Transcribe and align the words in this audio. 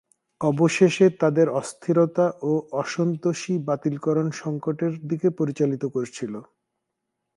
অবশেষে, 0.41 1.05
তাদের 1.21 1.47
অস্থিরতা 1.59 2.25
ও 2.41 2.51
অসন্তোষই 2.81 3.55
বাতিলকরণ 3.67 4.27
সংকটের 4.41 4.93
দিকে 5.09 5.27
পরিচালিত 5.39 5.83
করেছিল। 5.85 6.33